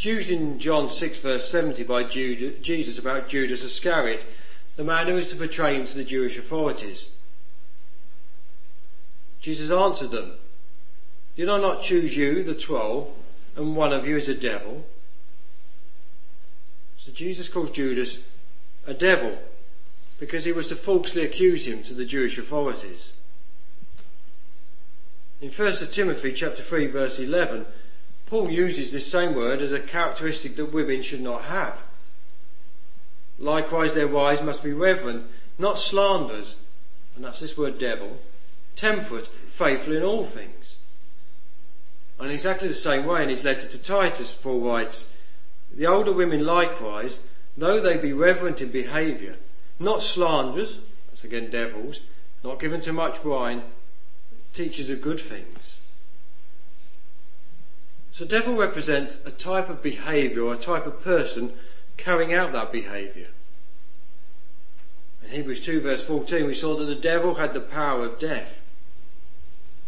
It's 0.00 0.06
used 0.06 0.30
in 0.30 0.58
John 0.58 0.88
6 0.88 1.18
verse 1.18 1.50
70 1.50 1.82
by 1.82 2.04
Jude, 2.04 2.62
Jesus 2.62 2.98
about 2.98 3.28
Judas 3.28 3.62
Iscariot, 3.62 4.24
the 4.76 4.82
man 4.82 5.06
who 5.06 5.12
was 5.12 5.28
to 5.28 5.36
betray 5.36 5.74
him 5.74 5.84
to 5.84 5.94
the 5.94 6.04
Jewish 6.04 6.38
authorities. 6.38 7.10
Jesus 9.42 9.70
answered 9.70 10.10
them, 10.10 10.36
Did 11.36 11.50
I 11.50 11.60
not 11.60 11.82
choose 11.82 12.16
you, 12.16 12.42
the 12.42 12.54
twelve, 12.54 13.10
and 13.54 13.76
one 13.76 13.92
of 13.92 14.08
you 14.08 14.16
is 14.16 14.26
a 14.26 14.34
devil? 14.34 14.86
So 16.96 17.12
Jesus 17.12 17.50
calls 17.50 17.68
Judas 17.68 18.20
a 18.86 18.94
devil 18.94 19.38
because 20.18 20.46
he 20.46 20.52
was 20.52 20.68
to 20.68 20.76
falsely 20.76 21.26
accuse 21.26 21.66
him 21.66 21.82
to 21.82 21.92
the 21.92 22.06
Jewish 22.06 22.38
authorities. 22.38 23.12
In 25.42 25.50
1 25.50 25.74
Timothy 25.90 26.32
chapter 26.32 26.62
3 26.62 26.86
verse 26.86 27.18
11, 27.18 27.66
Paul 28.30 28.48
uses 28.48 28.92
this 28.92 29.10
same 29.10 29.34
word 29.34 29.60
as 29.60 29.72
a 29.72 29.80
characteristic 29.80 30.54
that 30.54 30.66
women 30.66 31.02
should 31.02 31.20
not 31.20 31.42
have. 31.42 31.82
Likewise 33.40 33.92
their 33.92 34.06
wives 34.06 34.40
must 34.40 34.62
be 34.62 34.72
reverent, 34.72 35.26
not 35.58 35.80
slanderers, 35.80 36.54
and 37.16 37.24
that's 37.24 37.40
this 37.40 37.58
word 37.58 37.80
devil, 37.80 38.20
temperate, 38.76 39.26
faithful 39.48 39.96
in 39.96 40.04
all 40.04 40.24
things. 40.24 40.76
And 42.20 42.30
exactly 42.30 42.68
the 42.68 42.74
same 42.74 43.04
way 43.04 43.24
in 43.24 43.30
his 43.30 43.42
letter 43.42 43.66
to 43.66 43.78
Titus, 43.78 44.32
Paul 44.32 44.60
writes, 44.60 45.12
the 45.74 45.86
older 45.86 46.12
women 46.12 46.46
likewise, 46.46 47.18
though 47.56 47.80
they 47.80 47.96
be 47.96 48.12
reverent 48.12 48.60
in 48.60 48.70
behaviour, 48.70 49.38
not 49.80 50.02
slanderers, 50.02 50.78
that's 51.08 51.24
again 51.24 51.50
devils, 51.50 52.02
not 52.44 52.60
given 52.60 52.80
to 52.82 52.92
much 52.92 53.24
wine, 53.24 53.64
teachers 54.52 54.88
of 54.88 55.02
good 55.02 55.18
things. 55.18 55.78
So 58.12 58.24
devil 58.24 58.54
represents 58.54 59.18
a 59.24 59.30
type 59.30 59.68
of 59.68 59.82
behaviour 59.82 60.42
or 60.42 60.54
a 60.54 60.58
type 60.58 60.86
of 60.86 61.02
person 61.02 61.52
carrying 61.96 62.32
out 62.32 62.52
that 62.52 62.72
behaviour. 62.72 63.28
In 65.22 65.30
Hebrews 65.30 65.60
2 65.60 65.80
verse 65.80 66.02
14 66.02 66.46
we 66.46 66.54
saw 66.54 66.76
that 66.76 66.86
the 66.86 66.94
devil 66.94 67.34
had 67.34 67.54
the 67.54 67.60
power 67.60 68.04
of 68.04 68.18
death. 68.18 68.62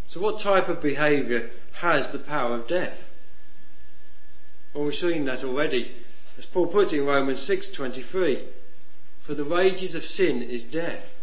So 0.08 0.20
what 0.20 0.40
type 0.40 0.68
of 0.68 0.80
behaviour 0.80 1.50
has 1.80 2.10
the 2.10 2.18
power 2.18 2.54
of 2.54 2.68
death? 2.68 3.10
Well, 4.72 4.84
we've 4.84 4.94
seen 4.94 5.24
that 5.24 5.44
already. 5.44 5.92
As 6.38 6.46
Paul 6.46 6.66
puts 6.66 6.92
it 6.92 7.00
in 7.00 7.06
Romans 7.06 7.40
6:23, 7.40 8.44
for 9.20 9.34
the 9.34 9.44
wages 9.44 9.94
of 9.94 10.04
sin 10.04 10.42
is 10.42 10.62
death. 10.62 11.14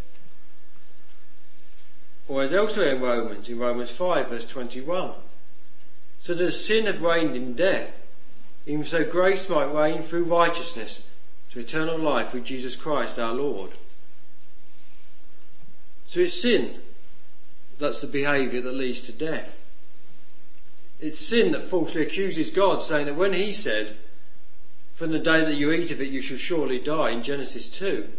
Or 2.27 2.43
as 2.43 2.53
elsewhere 2.53 2.95
in 2.95 3.01
Romans, 3.01 3.49
in 3.49 3.57
Romans 3.57 3.89
5 3.89 4.29
verse 4.29 4.45
21, 4.45 5.13
so 6.19 6.33
that 6.33 6.51
sin 6.51 6.85
had 6.85 6.99
reigned 6.99 7.35
in 7.35 7.53
death, 7.53 7.91
even 8.65 8.85
so 8.85 9.03
grace 9.03 9.49
might 9.49 9.73
reign 9.73 10.01
through 10.01 10.23
righteousness 10.23 11.01
to 11.51 11.59
eternal 11.59 11.97
life 11.97 12.29
through 12.29 12.41
Jesus 12.41 12.75
Christ 12.75 13.17
our 13.17 13.33
Lord. 13.33 13.71
So 16.05 16.21
it's 16.21 16.41
sin 16.41 16.79
that's 17.79 18.01
the 18.01 18.07
behaviour 18.07 18.61
that 18.61 18.75
leads 18.75 19.01
to 19.01 19.11
death. 19.11 19.55
It's 20.99 21.19
sin 21.19 21.53
that 21.53 21.63
falsely 21.63 22.01
accuses 22.01 22.49
God, 22.49 22.81
saying 22.81 23.05
that 23.05 23.15
when 23.15 23.33
He 23.33 23.53
said, 23.53 23.95
From 24.93 25.11
the 25.11 25.19
day 25.19 25.45
that 25.45 25.55
you 25.55 25.71
eat 25.71 25.91
of 25.91 26.01
it, 26.01 26.09
you 26.09 26.21
shall 26.21 26.37
surely 26.37 26.77
die, 26.77 27.11
in 27.11 27.23
Genesis 27.23 27.67
2, 27.67 28.09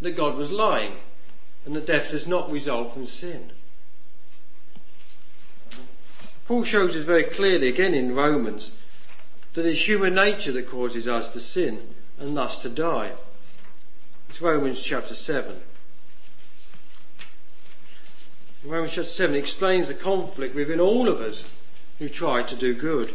that 0.00 0.16
God 0.16 0.36
was 0.36 0.50
lying. 0.50 0.96
and 1.64 1.76
that 1.76 1.86
death 1.86 2.10
does 2.10 2.26
not 2.26 2.50
result 2.50 2.92
from 2.92 3.06
sin. 3.06 3.50
Paul 6.46 6.64
shows 6.64 6.96
us 6.96 7.04
very 7.04 7.24
clearly 7.24 7.68
again 7.68 7.94
in 7.94 8.14
Romans 8.14 8.72
that 9.54 9.66
it's 9.66 9.86
human 9.86 10.14
nature 10.14 10.52
that 10.52 10.68
causes 10.68 11.06
us 11.06 11.32
to 11.32 11.40
sin 11.40 11.94
and 12.18 12.36
thus 12.36 12.58
to 12.62 12.68
die. 12.68 13.12
It's 14.28 14.40
Romans 14.40 14.82
chapter 14.82 15.14
7. 15.14 15.60
Romans 18.64 18.92
chapter 18.92 19.10
7 19.10 19.34
explains 19.34 19.88
the 19.88 19.94
conflict 19.94 20.54
within 20.54 20.80
all 20.80 21.08
of 21.08 21.20
us 21.20 21.44
who 21.98 22.08
try 22.08 22.42
to 22.42 22.56
do 22.56 22.74
good. 22.74 23.12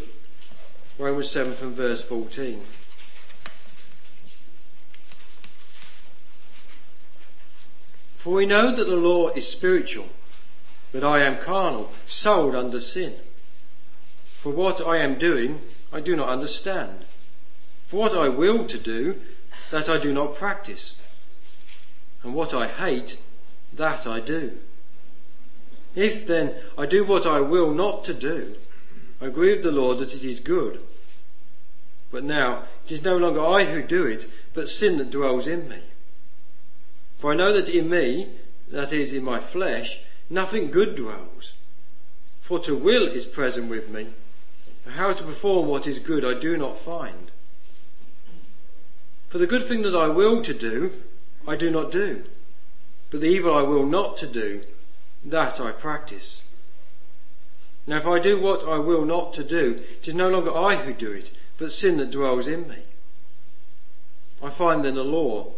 Romans 0.97 1.29
7 1.29 1.53
from 1.53 1.73
verse 1.73 2.03
14. 2.03 2.61
For 8.17 8.33
we 8.33 8.45
know 8.45 8.75
that 8.75 8.83
the 8.83 8.95
law 8.95 9.29
is 9.29 9.47
spiritual, 9.47 10.09
but 10.91 11.03
I 11.03 11.21
am 11.21 11.37
carnal, 11.37 11.91
sold 12.05 12.55
under 12.55 12.79
sin. 12.79 13.15
For 14.41 14.51
what 14.51 14.85
I 14.85 14.97
am 14.97 15.17
doing, 15.17 15.61
I 15.91 15.99
do 15.99 16.15
not 16.15 16.29
understand. 16.29 17.05
For 17.87 17.97
what 17.97 18.13
I 18.13 18.29
will 18.29 18.65
to 18.67 18.77
do, 18.77 19.19
that 19.71 19.89
I 19.89 19.97
do 19.97 20.13
not 20.13 20.35
practice. 20.35 20.95
And 22.23 22.33
what 22.33 22.53
I 22.53 22.67
hate, 22.67 23.19
that 23.73 24.07
I 24.07 24.19
do. 24.19 24.59
If 25.95 26.27
then 26.27 26.55
I 26.77 26.85
do 26.85 27.03
what 27.03 27.25
I 27.25 27.39
will 27.39 27.71
not 27.73 28.05
to 28.05 28.13
do, 28.13 28.55
I 29.19 29.29
grieve 29.29 29.63
the 29.63 29.71
Lord 29.71 29.97
that 29.99 30.13
it 30.13 30.23
is 30.23 30.39
good. 30.39 30.81
But 32.11 32.23
now 32.23 32.63
it 32.85 32.91
is 32.91 33.01
no 33.01 33.17
longer 33.17 33.41
I 33.41 33.65
who 33.65 33.81
do 33.81 34.05
it, 34.05 34.29
but 34.53 34.69
sin 34.69 34.97
that 34.97 35.09
dwells 35.09 35.47
in 35.47 35.67
me. 35.67 35.79
For 37.17 37.31
I 37.31 37.35
know 37.35 37.51
that 37.51 37.67
in 37.67 37.89
me, 37.89 38.29
that 38.69 38.93
is, 38.93 39.11
in 39.11 39.23
my 39.23 39.39
flesh, 39.39 39.99
nothing 40.29 40.71
good 40.71 40.95
dwells. 40.95 41.53
For 42.41 42.59
to 42.59 42.75
will 42.75 43.07
is 43.07 43.25
present 43.25 43.69
with 43.69 43.89
me, 43.89 44.07
but 44.85 44.93
how 44.93 45.11
to 45.13 45.23
perform 45.23 45.67
what 45.67 45.85
is 45.87 45.99
good 45.99 46.23
I 46.23 46.33
do 46.33 46.55
not 46.55 46.77
find. 46.77 47.31
For 49.27 49.37
the 49.37 49.47
good 49.47 49.63
thing 49.63 49.81
that 49.81 49.95
I 49.95 50.07
will 50.07 50.41
to 50.43 50.53
do, 50.53 50.91
I 51.45 51.55
do 51.55 51.69
not 51.69 51.91
do, 51.91 52.23
but 53.09 53.21
the 53.21 53.27
evil 53.27 53.53
I 53.53 53.61
will 53.61 53.85
not 53.85 54.17
to 54.19 54.27
do, 54.27 54.63
that 55.25 55.59
I 55.59 55.71
practice. 55.71 56.41
Now 57.85 57.97
if 57.97 58.07
I 58.07 58.19
do 58.19 58.39
what 58.39 58.67
I 58.67 58.77
will 58.77 59.05
not 59.05 59.33
to 59.35 59.43
do, 59.43 59.83
it 60.01 60.07
is 60.07 60.15
no 60.15 60.29
longer 60.29 60.55
I 60.55 60.75
who 60.75 60.93
do 60.93 61.11
it, 61.11 61.31
but 61.57 61.71
sin 61.71 61.97
that 61.97 62.11
dwells 62.11 62.47
in 62.47 62.67
me. 62.67 62.83
I 64.41 64.49
find 64.49 64.85
then 64.85 64.97
a 64.97 65.03
law, 65.03 65.53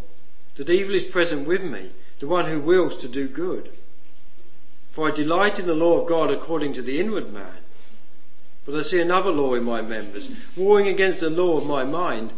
that 0.56 0.70
evil 0.70 0.96
is 0.96 1.06
present 1.06 1.48
with 1.48 1.64
me, 1.64 1.92
the 2.20 2.28
one 2.28 2.46
who 2.46 2.60
wills 2.60 2.98
to 2.98 3.08
do 3.08 3.28
good. 3.28 3.72
For 5.00 5.08
I 5.08 5.12
delight 5.12 5.60
in 5.60 5.66
the 5.66 5.74
law 5.74 5.98
of 5.98 6.10
God 6.10 6.30
according 6.30 6.74
to 6.74 6.82
the 6.82 7.00
inward 7.00 7.32
man. 7.32 7.60
But 8.66 8.76
I 8.76 8.82
see 8.82 9.00
another 9.00 9.32
law 9.32 9.54
in 9.54 9.64
my 9.64 9.82
members, 9.82 10.30
warring 10.58 10.90
against 10.90 11.22
the 11.22 11.30
law 11.30 11.56
of 11.56 11.66
my 11.66 11.86
mind, 11.86 12.34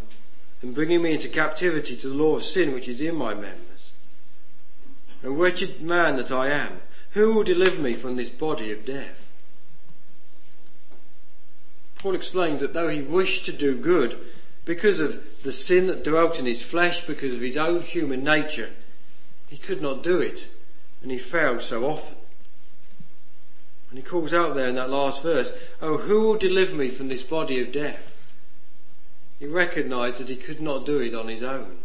and 0.61 0.75
bringing 0.75 1.01
me 1.01 1.13
into 1.13 1.27
captivity 1.27 1.97
to 1.97 2.07
the 2.07 2.13
law 2.13 2.35
of 2.35 2.43
sin 2.43 2.71
which 2.71 2.87
is 2.87 3.01
in 3.01 3.15
my 3.15 3.33
members. 3.33 3.89
And 5.23 5.39
wretched 5.39 5.81
man 5.81 6.17
that 6.17 6.31
I 6.31 6.49
am, 6.49 6.81
who 7.13 7.33
will 7.33 7.43
deliver 7.43 7.81
me 7.81 7.95
from 7.95 8.15
this 8.15 8.29
body 8.29 8.71
of 8.71 8.85
death? 8.85 9.27
Paul 11.95 12.13
explains 12.13 12.61
that 12.61 12.75
though 12.75 12.89
he 12.89 13.01
wished 13.01 13.43
to 13.45 13.51
do 13.51 13.75
good, 13.75 14.19
because 14.65 14.99
of 14.99 15.19
the 15.41 15.51
sin 15.51 15.87
that 15.87 16.03
dwelt 16.03 16.37
in 16.37 16.45
his 16.45 16.61
flesh, 16.61 17.07
because 17.07 17.33
of 17.33 17.41
his 17.41 17.57
own 17.57 17.81
human 17.81 18.23
nature, 18.23 18.69
he 19.49 19.57
could 19.57 19.81
not 19.81 20.03
do 20.03 20.19
it, 20.19 20.47
and 21.01 21.09
he 21.09 21.17
failed 21.17 21.63
so 21.63 21.85
often. 21.89 22.17
And 23.91 23.99
he 23.99 24.05
calls 24.05 24.33
out 24.33 24.55
there 24.55 24.69
in 24.69 24.75
that 24.75 24.89
last 24.89 25.21
verse, 25.21 25.51
Oh, 25.81 25.97
who 25.97 26.21
will 26.21 26.37
deliver 26.37 26.77
me 26.77 26.89
from 26.89 27.09
this 27.09 27.23
body 27.23 27.59
of 27.59 27.73
death? 27.73 28.15
He 29.37 29.45
recognized 29.45 30.17
that 30.19 30.29
he 30.29 30.37
could 30.37 30.61
not 30.61 30.85
do 30.85 30.99
it 30.99 31.13
on 31.13 31.27
his 31.27 31.43
own. 31.43 31.79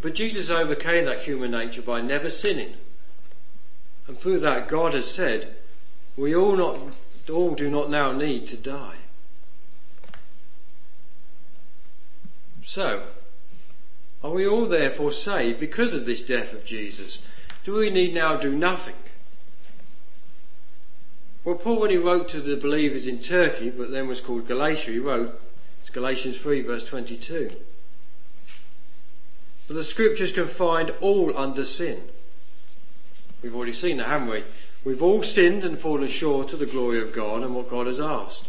But 0.00 0.14
Jesus 0.14 0.50
overcame 0.50 1.04
that 1.06 1.22
human 1.22 1.50
nature 1.50 1.82
by 1.82 2.00
never 2.00 2.30
sinning. 2.30 2.74
And 4.06 4.16
through 4.16 4.38
that, 4.40 4.68
God 4.68 4.94
has 4.94 5.10
said, 5.10 5.56
we 6.16 6.34
all, 6.34 6.56
not, 6.56 6.78
all 7.28 7.56
do 7.56 7.68
not 7.68 7.90
now 7.90 8.12
need 8.12 8.46
to 8.48 8.56
die. 8.56 8.96
So, 12.62 13.02
are 14.22 14.30
we 14.30 14.46
all 14.46 14.66
therefore 14.66 15.10
saved 15.10 15.58
because 15.58 15.92
of 15.92 16.04
this 16.04 16.22
death 16.22 16.52
of 16.52 16.64
Jesus? 16.64 17.18
Do 17.64 17.74
we 17.74 17.90
need 17.90 18.14
now 18.14 18.36
do 18.36 18.52
nothing? 18.52 18.94
Well, 21.44 21.54
Paul, 21.54 21.80
when 21.80 21.90
he 21.90 21.96
wrote 21.96 22.28
to 22.30 22.40
the 22.40 22.56
believers 22.56 23.06
in 23.06 23.20
Turkey, 23.20 23.70
but 23.70 23.90
then 23.90 24.06
was 24.06 24.20
called 24.20 24.46
Galatia, 24.46 24.90
he 24.90 24.98
wrote, 24.98 25.40
it's 25.80 25.90
Galatians 25.90 26.38
3, 26.38 26.62
verse 26.62 26.84
22. 26.84 27.52
But 29.66 29.74
the 29.74 29.84
scriptures 29.84 30.32
can 30.32 30.46
find 30.46 30.90
all 31.00 31.36
under 31.36 31.64
sin. 31.64 32.02
We've 33.42 33.54
already 33.54 33.72
seen 33.72 33.96
that, 33.96 34.08
haven't 34.08 34.28
we? 34.28 34.44
We've 34.84 35.02
all 35.02 35.22
sinned 35.22 35.64
and 35.64 35.78
fallen 35.78 36.08
short 36.08 36.52
of 36.52 36.58
the 36.58 36.66
glory 36.66 37.00
of 37.00 37.12
God 37.12 37.42
and 37.42 37.54
what 37.54 37.70
God 37.70 37.86
has 37.86 38.00
asked. 38.00 38.48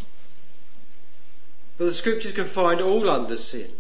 But 1.78 1.86
the 1.86 1.94
scriptures 1.94 2.32
can 2.34 2.46
find 2.46 2.82
all 2.82 3.10
under 3.10 3.38
sin. 3.38 3.72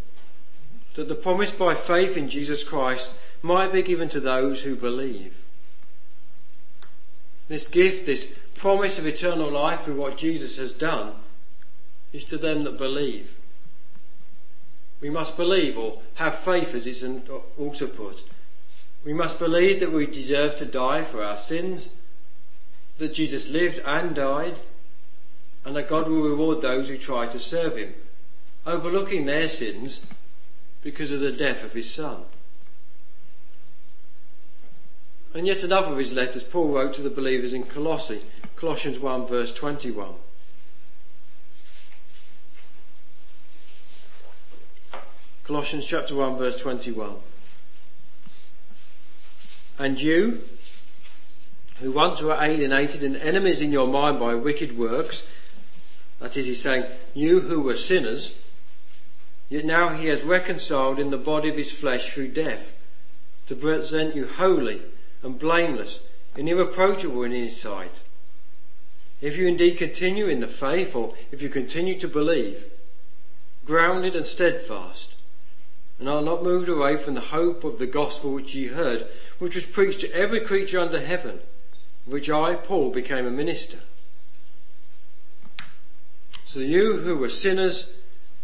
That 0.95 1.07
the 1.07 1.15
promise 1.15 1.51
by 1.51 1.75
faith 1.75 2.15
in 2.15 2.29
Jesus 2.29 2.63
Christ 2.63 3.13
might 3.41 3.73
be 3.73 3.81
given 3.81 4.09
to 4.09 4.19
those 4.19 4.61
who 4.61 4.75
believe. 4.75 5.41
This 7.47 7.67
gift, 7.67 8.05
this 8.05 8.27
promise 8.61 8.99
of 8.99 9.07
eternal 9.07 9.49
life 9.49 9.81
through 9.81 9.95
what 9.95 10.15
Jesus 10.15 10.57
has 10.57 10.71
done 10.71 11.13
is 12.13 12.23
to 12.23 12.37
them 12.37 12.63
that 12.63 12.77
believe. 12.77 13.33
We 15.01 15.09
must 15.09 15.35
believe 15.35 15.79
or 15.79 15.99
have 16.13 16.35
faith 16.35 16.75
as 16.75 16.85
it's 16.85 17.03
also 17.57 17.87
put. 17.87 18.23
We 19.03 19.13
must 19.13 19.39
believe 19.39 19.79
that 19.79 19.91
we 19.91 20.05
deserve 20.05 20.55
to 20.57 20.65
die 20.65 21.03
for 21.03 21.23
our 21.23 21.37
sins, 21.37 21.89
that 22.99 23.15
Jesus 23.15 23.49
lived 23.49 23.79
and 23.83 24.13
died, 24.13 24.59
and 25.65 25.75
that 25.75 25.89
God 25.89 26.07
will 26.07 26.21
reward 26.21 26.61
those 26.61 26.87
who 26.87 26.97
try 26.97 27.25
to 27.25 27.39
serve 27.39 27.75
him, 27.75 27.95
overlooking 28.67 29.25
their 29.25 29.47
sins 29.47 30.01
because 30.83 31.11
of 31.11 31.19
the 31.19 31.31
death 31.31 31.63
of 31.63 31.73
his 31.73 31.89
son. 31.89 32.25
And 35.33 35.47
yet 35.47 35.63
another 35.63 35.93
of 35.93 35.97
his 35.97 36.13
letters 36.13 36.43
Paul 36.43 36.67
wrote 36.67 36.93
to 36.95 37.01
the 37.01 37.09
believers 37.09 37.53
in 37.53 37.63
Colossae, 37.63 38.21
Colossians 38.61 38.99
1 38.99 39.25
verse 39.25 39.51
21. 39.53 40.13
Colossians 45.43 45.83
chapter 45.83 46.13
1 46.13 46.37
verse 46.37 46.57
21. 46.57 47.15
And 49.79 49.99
you, 49.99 50.43
who 51.79 51.91
once 51.91 52.21
were 52.21 52.37
alienated 52.39 53.03
and 53.03 53.17
enemies 53.17 53.63
in 53.63 53.71
your 53.71 53.87
mind 53.87 54.19
by 54.19 54.35
wicked 54.35 54.77
works, 54.77 55.23
that 56.19 56.37
is, 56.37 56.45
he's 56.45 56.61
saying, 56.61 56.85
you 57.15 57.39
who 57.39 57.61
were 57.61 57.75
sinners, 57.75 58.35
yet 59.49 59.65
now 59.65 59.89
he 59.89 60.05
has 60.05 60.21
reconciled 60.21 60.99
in 60.99 61.09
the 61.09 61.17
body 61.17 61.49
of 61.49 61.57
his 61.57 61.71
flesh 61.71 62.13
through 62.13 62.27
death, 62.27 62.75
to 63.47 63.55
present 63.55 64.15
you 64.15 64.27
holy 64.27 64.83
and 65.23 65.39
blameless 65.39 66.01
and 66.35 66.47
irreproachable 66.47 67.23
in 67.23 67.31
his 67.31 67.59
sight. 67.59 68.03
If 69.21 69.37
you 69.37 69.47
indeed 69.47 69.77
continue 69.77 70.27
in 70.27 70.39
the 70.39 70.47
faith, 70.47 70.95
or 70.95 71.13
if 71.31 71.41
you 71.41 71.49
continue 71.49 71.97
to 71.99 72.07
believe, 72.07 72.65
grounded 73.65 74.15
and 74.15 74.25
steadfast, 74.25 75.13
and 75.99 76.09
are 76.09 76.23
not 76.23 76.43
moved 76.43 76.67
away 76.67 76.97
from 76.97 77.13
the 77.13 77.21
hope 77.21 77.63
of 77.63 77.77
the 77.77 77.85
gospel 77.85 78.33
which 78.33 78.55
ye 78.55 78.67
heard, 78.67 79.05
which 79.37 79.53
was 79.53 79.65
preached 79.65 80.01
to 80.01 80.11
every 80.11 80.39
creature 80.39 80.79
under 80.79 80.99
heaven, 80.99 81.39
which 82.05 82.29
I, 82.29 82.55
Paul, 82.55 82.89
became 82.89 83.27
a 83.27 83.31
minister. 83.31 83.77
So 86.43 86.59
you 86.59 86.97
who 86.97 87.15
were 87.15 87.29
sinners, 87.29 87.87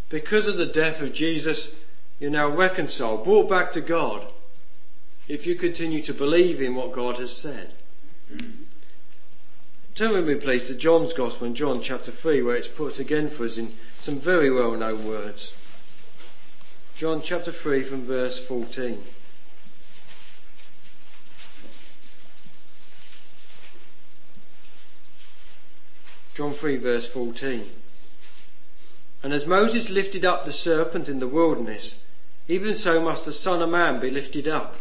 because 0.09 0.45
of 0.45 0.57
the 0.57 0.67
death 0.67 1.01
of 1.01 1.13
Jesus, 1.13 1.69
you're 2.19 2.29
now 2.29 2.47
reconciled, 2.47 3.23
brought 3.23 3.49
back 3.49 3.71
to 3.71 3.81
God, 3.81 4.27
if 5.27 5.47
you 5.47 5.55
continue 5.55 6.01
to 6.03 6.13
believe 6.13 6.61
in 6.61 6.75
what 6.75 6.93
God 6.93 7.17
has 7.17 7.35
said. 7.35 7.73
Turn 9.97 10.11
with 10.11 10.27
me, 10.27 10.35
please, 10.35 10.67
to 10.67 10.75
John's 10.75 11.11
Gospel 11.11 11.47
in 11.47 11.55
John 11.55 11.81
chapter 11.81 12.11
3, 12.11 12.43
where 12.43 12.55
it's 12.55 12.67
put 12.67 12.99
again 12.99 13.31
for 13.31 13.45
us 13.45 13.57
in 13.57 13.73
some 13.99 14.19
very 14.19 14.51
well 14.51 14.73
known 14.73 15.07
words. 15.07 15.55
John 16.95 17.19
chapter 17.23 17.51
3, 17.51 17.81
from 17.81 18.05
verse 18.05 18.37
14. 18.37 19.01
John 26.35 26.53
3, 26.53 26.75
verse 26.77 27.07
14. 27.07 27.67
And 29.23 29.33
as 29.33 29.47
Moses 29.47 29.89
lifted 29.89 30.23
up 30.23 30.45
the 30.45 30.53
serpent 30.53 31.09
in 31.09 31.19
the 31.19 31.27
wilderness, 31.27 31.95
even 32.47 32.75
so 32.75 33.01
must 33.01 33.25
the 33.25 33.33
Son 33.33 33.63
of 33.63 33.69
Man 33.71 33.99
be 33.99 34.11
lifted 34.11 34.47
up 34.47 34.75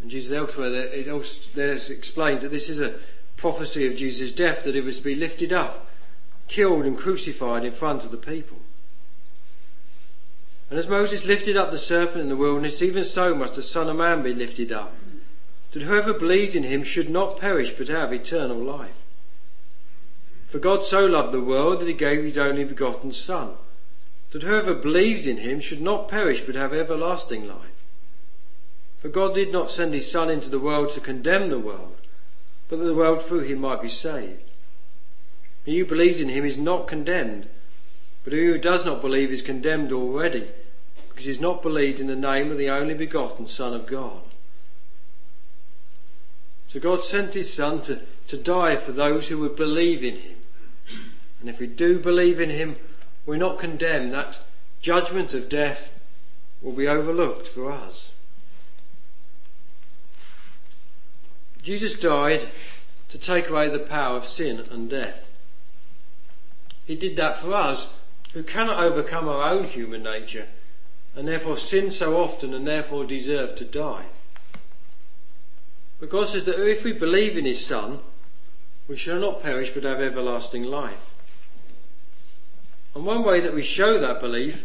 And 0.00 0.10
Jesus 0.10 0.36
elsewhere 0.36 0.70
there, 0.70 0.84
it 0.84 1.08
also, 1.08 1.50
there 1.54 1.72
explains 1.72 2.42
that 2.42 2.50
this 2.50 2.68
is 2.68 2.80
a 2.80 2.94
prophecy 3.38 3.86
of 3.86 3.96
Jesus' 3.96 4.32
death, 4.32 4.64
that 4.64 4.74
he 4.74 4.80
was 4.82 4.98
to 4.98 5.04
be 5.04 5.14
lifted 5.14 5.52
up, 5.52 5.86
killed 6.48 6.84
and 6.84 6.98
crucified 6.98 7.64
in 7.64 7.72
front 7.72 8.04
of 8.04 8.10
the 8.10 8.16
people. 8.16 8.58
And 10.68 10.78
as 10.78 10.88
Moses 10.88 11.24
lifted 11.24 11.56
up 11.56 11.70
the 11.70 11.78
serpent 11.78 12.20
in 12.20 12.28
the 12.28 12.36
wilderness, 12.36 12.82
even 12.82 13.04
so 13.04 13.34
must 13.34 13.54
the 13.54 13.62
Son 13.62 13.88
of 13.88 13.96
Man 13.96 14.22
be 14.22 14.34
lifted 14.34 14.70
up, 14.72 14.94
that 15.72 15.82
whoever 15.82 16.12
believes 16.12 16.54
in 16.54 16.64
him 16.64 16.82
should 16.82 17.08
not 17.08 17.38
perish 17.38 17.70
but 17.70 17.88
have 17.88 18.12
eternal 18.12 18.58
life. 18.58 18.90
For 20.48 20.58
God 20.58 20.84
so 20.84 21.06
loved 21.06 21.32
the 21.32 21.40
world 21.40 21.80
that 21.80 21.88
he 21.88 21.94
gave 21.94 22.24
his 22.24 22.38
only 22.38 22.64
begotten 22.64 23.12
Son, 23.12 23.52
that 24.32 24.42
whoever 24.42 24.74
believes 24.74 25.26
in 25.26 25.38
him 25.38 25.60
should 25.60 25.80
not 25.80 26.08
perish 26.08 26.40
but 26.40 26.54
have 26.54 26.74
everlasting 26.74 27.46
life. 27.46 27.84
For 29.00 29.08
God 29.08 29.34
did 29.34 29.52
not 29.52 29.70
send 29.70 29.94
his 29.94 30.10
Son 30.10 30.28
into 30.28 30.50
the 30.50 30.58
world 30.58 30.90
to 30.90 31.00
condemn 31.00 31.50
the 31.50 31.58
world, 31.58 31.96
but 32.68 32.78
that 32.78 32.84
the 32.84 32.94
world 32.94 33.22
through 33.22 33.40
him 33.40 33.60
might 33.60 33.82
be 33.82 33.88
saved. 33.88 34.42
He 35.64 35.78
who 35.78 35.84
believes 35.84 36.20
in 36.20 36.28
him 36.28 36.44
is 36.44 36.56
not 36.56 36.86
condemned, 36.86 37.48
but 38.24 38.32
he 38.32 38.40
who 38.40 38.58
does 38.58 38.84
not 38.84 39.00
believe 39.00 39.30
is 39.30 39.42
condemned 39.42 39.92
already, 39.92 40.48
because 41.08 41.24
he 41.24 41.30
has 41.30 41.40
not 41.40 41.62
believed 41.62 42.00
in 42.00 42.06
the 42.06 42.16
name 42.16 42.50
of 42.50 42.58
the 42.58 42.70
only 42.70 42.94
begotten 42.94 43.46
Son 43.46 43.74
of 43.74 43.86
God. 43.86 44.22
So 46.68 46.80
God 46.80 47.04
sent 47.04 47.34
his 47.34 47.52
Son 47.52 47.80
to, 47.82 48.00
to 48.28 48.36
die 48.36 48.76
for 48.76 48.92
those 48.92 49.28
who 49.28 49.38
would 49.38 49.56
believe 49.56 50.04
in 50.04 50.16
him. 50.16 50.36
And 51.40 51.48
if 51.48 51.60
we 51.60 51.66
do 51.66 51.98
believe 51.98 52.40
in 52.40 52.50
him, 52.50 52.76
we're 53.24 53.36
not 53.36 53.58
condemned. 53.58 54.12
That 54.12 54.40
judgment 54.80 55.32
of 55.34 55.48
death 55.48 55.90
will 56.60 56.72
be 56.72 56.88
overlooked 56.88 57.46
for 57.46 57.70
us. 57.70 58.12
Jesus 61.68 61.92
died 61.92 62.48
to 63.10 63.18
take 63.18 63.50
away 63.50 63.68
the 63.68 63.78
power 63.78 64.16
of 64.16 64.24
sin 64.24 64.64
and 64.70 64.88
death. 64.88 65.28
He 66.86 66.96
did 66.96 67.16
that 67.16 67.36
for 67.36 67.52
us 67.52 67.88
who 68.32 68.42
cannot 68.42 68.82
overcome 68.82 69.28
our 69.28 69.52
own 69.52 69.64
human 69.64 70.02
nature 70.02 70.46
and 71.14 71.28
therefore 71.28 71.58
sin 71.58 71.90
so 71.90 72.16
often 72.16 72.54
and 72.54 72.66
therefore 72.66 73.04
deserve 73.04 73.54
to 73.56 73.66
die. 73.66 74.06
But 76.00 76.08
God 76.08 76.28
says 76.28 76.46
that 76.46 76.58
if 76.58 76.84
we 76.84 76.92
believe 76.92 77.36
in 77.36 77.44
His 77.44 77.62
Son, 77.62 77.98
we 78.88 78.96
shall 78.96 79.20
not 79.20 79.42
perish 79.42 79.68
but 79.68 79.84
have 79.84 80.00
everlasting 80.00 80.64
life. 80.64 81.12
And 82.94 83.04
one 83.04 83.22
way 83.22 83.40
that 83.40 83.54
we 83.54 83.62
show 83.62 83.98
that 83.98 84.20
belief 84.20 84.64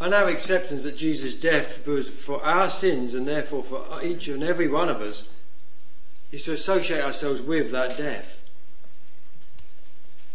and 0.00 0.12
our 0.12 0.26
acceptance 0.26 0.82
that 0.82 0.96
Jesus' 0.96 1.34
death 1.34 1.86
was 1.86 2.08
for 2.08 2.44
our 2.44 2.68
sins 2.68 3.14
and 3.14 3.28
therefore 3.28 3.62
for 3.62 4.02
each 4.02 4.26
and 4.26 4.42
every 4.42 4.66
one 4.66 4.88
of 4.88 5.00
us 5.00 5.28
is 6.32 6.44
to 6.44 6.52
associate 6.52 7.02
ourselves 7.02 7.40
with 7.40 7.70
that 7.70 7.96
death. 7.96 8.42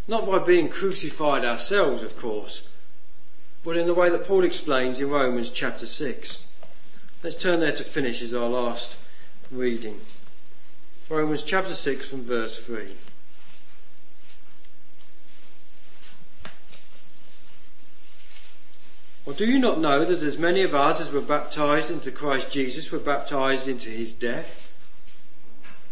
Not 0.07 0.25
by 0.25 0.39
being 0.39 0.69
crucified 0.69 1.45
ourselves, 1.45 2.03
of 2.03 2.17
course, 2.17 2.63
but 3.63 3.77
in 3.77 3.87
the 3.87 3.93
way 3.93 4.09
that 4.09 4.25
Paul 4.25 4.43
explains 4.43 4.99
in 4.99 5.09
Romans 5.09 5.49
chapter 5.49 5.85
6. 5.85 6.43
Let's 7.23 7.35
turn 7.35 7.59
there 7.59 7.71
to 7.71 7.83
finish 7.83 8.21
as 8.21 8.33
our 8.33 8.49
last 8.49 8.97
reading. 9.51 10.01
Romans 11.09 11.43
chapter 11.43 11.75
6 11.75 12.07
from 12.07 12.23
verse 12.23 12.57
3. 12.57 12.95
Or 19.25 19.33
do 19.33 19.45
you 19.45 19.59
not 19.59 19.79
know 19.79 20.03
that 20.03 20.23
as 20.23 20.37
many 20.37 20.63
of 20.63 20.73
us 20.73 20.99
as 20.99 21.11
were 21.11 21.21
baptized 21.21 21.91
into 21.91 22.11
Christ 22.11 22.49
Jesus 22.49 22.91
were 22.91 22.99
baptized 22.99 23.67
into 23.67 23.89
his 23.89 24.13
death? 24.13 24.70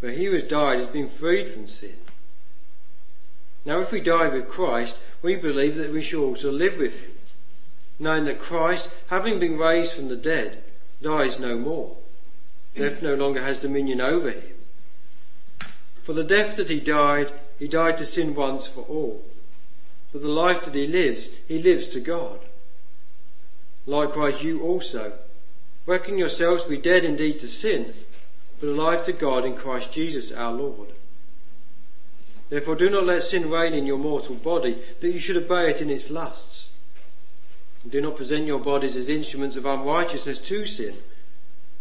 For 0.00 0.10
he 0.10 0.26
who 0.26 0.32
has 0.32 0.44
died 0.44 0.78
has 0.78 0.86
been 0.86 1.08
freed 1.08 1.48
from 1.48 1.66
sin. 1.66 1.96
Now 3.64 3.80
if 3.80 3.92
we 3.92 4.00
die 4.00 4.28
with 4.28 4.48
Christ, 4.48 4.96
we 5.22 5.34
believe 5.34 5.74
that 5.76 5.92
we 5.92 6.02
shall 6.02 6.20
also 6.20 6.52
live 6.52 6.78
with 6.78 7.00
him, 7.00 7.12
knowing 7.98 8.24
that 8.24 8.38
Christ, 8.38 8.88
having 9.08 9.38
been 9.38 9.58
raised 9.58 9.92
from 9.92 10.08
the 10.08 10.16
dead, 10.16 10.62
dies 11.02 11.38
no 11.38 11.58
more. 11.58 11.96
Death 12.76 13.02
no 13.02 13.14
longer 13.14 13.42
has 13.42 13.58
dominion 13.58 14.00
over 14.00 14.30
him. 14.30 14.54
For 16.02 16.12
the 16.12 16.24
death 16.24 16.56
that 16.56 16.70
he 16.70 16.80
died, 16.80 17.32
he 17.58 17.66
died 17.66 17.98
to 17.98 18.06
sin 18.06 18.34
once 18.34 18.66
for 18.66 18.82
all. 18.82 19.24
For 20.12 20.18
the 20.18 20.28
life 20.28 20.64
that 20.64 20.74
he 20.74 20.86
lives, 20.86 21.28
he 21.46 21.58
lives 21.58 21.88
to 21.88 22.00
God. 22.00 22.38
Likewise, 23.84 24.42
you 24.42 24.62
also, 24.62 25.12
reckon 25.86 26.16
yourselves 26.16 26.64
to 26.64 26.70
be 26.70 26.78
dead 26.78 27.04
indeed 27.04 27.40
to 27.40 27.48
sin, 27.48 27.92
but 28.60 28.68
alive 28.68 29.04
to 29.04 29.12
God 29.12 29.44
in 29.44 29.54
Christ 29.54 29.92
Jesus 29.92 30.32
our 30.32 30.52
Lord. 30.52 30.88
Therefore, 32.48 32.76
do 32.76 32.88
not 32.88 33.04
let 33.04 33.22
sin 33.22 33.50
reign 33.50 33.74
in 33.74 33.86
your 33.86 33.98
mortal 33.98 34.34
body, 34.34 34.78
that 35.00 35.12
you 35.12 35.18
should 35.18 35.36
obey 35.36 35.70
it 35.70 35.82
in 35.82 35.90
its 35.90 36.10
lusts. 36.10 36.68
And 37.82 37.92
do 37.92 38.00
not 38.00 38.16
present 38.16 38.46
your 38.46 38.58
bodies 38.58 38.96
as 38.96 39.08
instruments 39.08 39.56
of 39.56 39.66
unrighteousness 39.66 40.38
to 40.40 40.64
sin, 40.64 40.96